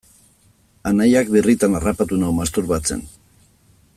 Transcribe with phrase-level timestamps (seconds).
[0.91, 3.07] Anaiak birritan harrapatu nau masturbatzen.